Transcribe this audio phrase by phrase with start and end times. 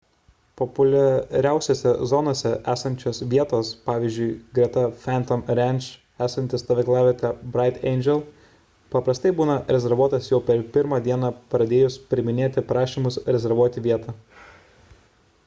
[0.59, 4.29] populiariausiose zonose esančios vietos pvz.
[4.57, 5.89] greta phantom ranch
[6.27, 8.23] esanti stovyklavietė bright angel
[8.95, 14.17] paprastai būna rezervuotos jau per pirmą dieną pradėjus priiminėti prašymus rezervuoti vietą